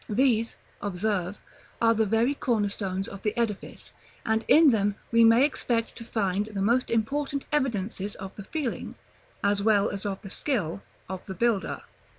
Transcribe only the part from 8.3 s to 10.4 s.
the feeling, as well as of the